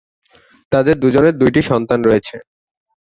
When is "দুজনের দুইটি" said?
0.99-1.61